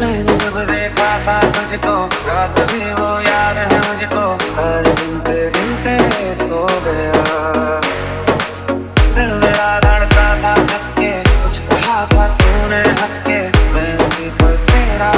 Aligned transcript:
था 0.00 1.34
तुझको 1.52 1.94
रात 2.26 2.58
भी 2.70 2.84
वो 2.92 3.08
याद 3.20 3.56
है 3.62 3.78
मुझको 3.78 4.22
हर 4.56 4.88
गिनते 4.90 5.34
गिनते 5.56 5.96
सो 6.36 6.60
गया 6.86 7.80
दिल 9.14 9.32
मेरा 9.42 9.68
लड़का 9.84 10.24
था 10.42 10.54
हंस 10.54 10.88
के 10.98 11.12
कुछ 11.26 11.58
कहा 11.68 11.98
था 12.14 12.26
तूने 12.38 12.80
हंस 12.80 13.20
के 13.26 13.40
मैं 13.74 13.92
उसी 13.98 14.30
पर 14.40 14.56
तेरा 14.70 15.12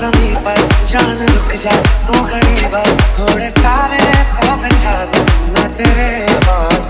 जमी 0.00 0.34
पर 0.46 0.60
जान 0.90 1.16
रुक 1.32 1.52
जा 1.62 1.74
तू 2.08 2.20
घड़ी 2.24 2.66
बार 2.74 2.90
थोड़े 3.18 3.48
तारे 3.60 4.04
को 4.36 4.56
बिछा 4.62 4.94
दे 5.12 5.22
ना 5.54 5.66
तेरे 5.78 6.10
पास 6.46 6.86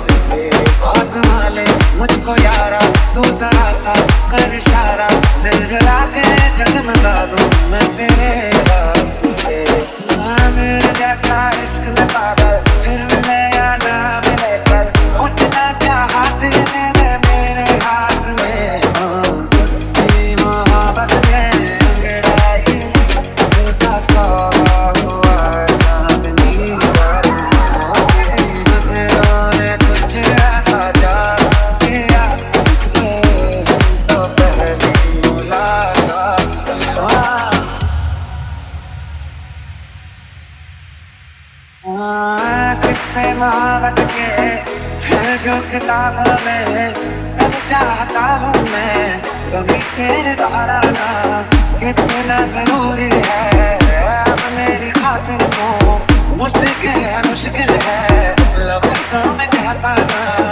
आजमा 0.93 1.49
ले 1.57 1.65
मुझको 2.01 2.37
यारा 2.43 2.81
तू 3.15 3.23
जरा 3.41 3.73
सा 3.85 3.95
कर 4.33 4.55
इशारा। 4.59 5.09
दिल 5.45 5.67
जला 5.73 5.99
के 6.17 6.27
जगमगा 6.59 7.15
दूँ 7.33 7.49
मैं 7.73 7.87
तेरे 7.97 8.37
हाँ, 10.21 10.51
मेरे 10.57 10.93
जैसा 10.99 11.41
किस्से 42.09 43.23
महावत 43.39 43.99
के 44.13 44.29
है 45.09 45.37
जो 45.39 45.57
किताबों 45.71 46.37
में 46.45 46.95
सब 47.29 47.53
चाहता 47.71 48.23
हूँ 48.43 48.63
मैं, 48.71 49.23
सभी 49.51 49.79
तेरे 49.97 50.35
द्वारा 50.35 50.81
कितना 51.81 52.39
ज़रूरी 52.55 53.11
है। 53.27 53.77
अब 54.15 54.41
मेरी 54.57 54.91
खातिर 54.91 55.43
को 55.57 55.69
मुश्किल 56.37 57.05
है 57.05 57.23
मुश्किल 57.29 57.71
है। 57.87 58.35
लफ्जों 58.69 59.25
में 59.37 59.47
कहता 59.49 59.95
ना 60.01 60.48